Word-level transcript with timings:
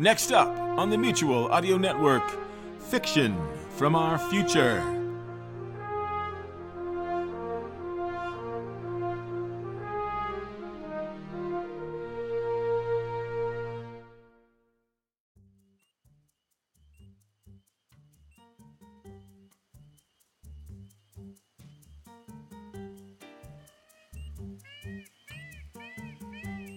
Next 0.00 0.32
up 0.32 0.48
on 0.78 0.88
the 0.88 0.96
Mutual 0.96 1.52
Audio 1.52 1.76
Network, 1.76 2.22
Fiction 2.80 3.36
from 3.76 3.94
Our 3.94 4.18
Future. 4.30 4.96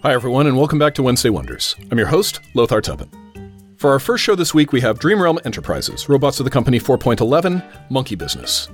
Hi, 0.03 0.13
everyone, 0.13 0.47
and 0.47 0.57
welcome 0.57 0.77
back 0.77 0.93
to 0.95 1.03
Wednesday 1.03 1.29
Wonders. 1.29 1.77
I'm 1.89 1.97
your 1.97 2.07
host, 2.07 2.41
Lothar 2.55 2.81
Tuppen. 2.81 3.09
For 3.79 3.89
our 3.89 3.99
first 3.99 4.21
show 4.21 4.35
this 4.35 4.53
week, 4.53 4.73
we 4.73 4.81
have 4.81 4.99
Dream 4.99 5.21
Realm 5.21 5.39
Enterprises, 5.45 6.07
Robotz 6.07 6.41
of 6.41 6.43
the 6.43 6.49
company 6.49 6.77
4.11, 6.77 7.63
Monkey 7.89 8.15
Business. 8.15 8.67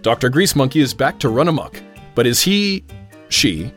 Dr. 0.00 0.30
Grease 0.30 0.56
Monkey 0.56 0.80
is 0.80 0.94
back 0.94 1.18
to 1.18 1.28
run 1.28 1.48
amok, 1.48 1.82
but 2.14 2.26
is 2.26 2.40
he, 2.40 2.86
she, 3.28 3.70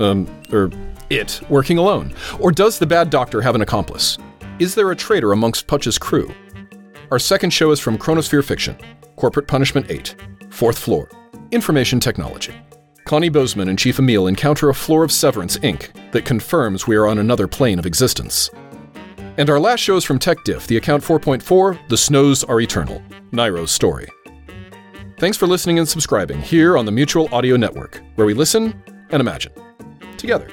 um, 0.00 0.26
or 0.50 0.70
it, 1.10 1.38
working 1.50 1.76
alone? 1.76 2.14
Or 2.40 2.50
does 2.50 2.78
the 2.78 2.86
bad 2.86 3.10
doctor 3.10 3.42
have 3.42 3.54
an 3.54 3.60
accomplice? 3.60 4.16
Is 4.58 4.74
there 4.74 4.90
a 4.90 4.96
traitor 4.96 5.32
amongst 5.32 5.66
Putch's 5.66 5.98
crew? 5.98 6.32
Our 7.10 7.18
second 7.18 7.50
show 7.50 7.72
is 7.72 7.78
from 7.78 7.98
Chronosphere 7.98 8.42
Fiction, 8.42 8.78
Corporate 9.16 9.48
Punishment 9.48 9.90
8, 9.90 10.16
Fourth 10.48 10.78
Floor, 10.78 11.10
Information 11.50 12.00
Technology. 12.00 12.54
Connie 13.04 13.28
Bozeman 13.28 13.68
and 13.68 13.78
Chief 13.78 13.98
Emil 13.98 14.26
encounter 14.26 14.68
a 14.68 14.74
floor 14.74 15.04
of 15.04 15.12
Severance 15.12 15.56
Inc. 15.58 15.90
that 16.12 16.24
confirms 16.24 16.86
we 16.86 16.96
are 16.96 17.06
on 17.06 17.18
another 17.18 17.48
plane 17.48 17.78
of 17.78 17.86
existence. 17.86 18.50
And 19.38 19.50
our 19.50 19.58
last 19.58 19.80
show 19.80 19.96
is 19.96 20.04
from 20.04 20.18
Tech 20.18 20.44
Diff, 20.44 20.66
the 20.66 20.76
account 20.76 21.02
4.4, 21.02 21.88
The 21.88 21.96
Snows 21.96 22.44
Are 22.44 22.60
Eternal, 22.60 23.02
Nairo's 23.32 23.70
story. 23.70 24.08
Thanks 25.18 25.36
for 25.36 25.46
listening 25.46 25.78
and 25.78 25.88
subscribing 25.88 26.40
here 26.40 26.76
on 26.76 26.84
the 26.84 26.92
Mutual 26.92 27.28
Audio 27.32 27.56
Network, 27.56 28.02
where 28.16 28.26
we 28.26 28.34
listen 28.34 28.82
and 29.10 29.20
imagine 29.20 29.52
together. 30.16 30.48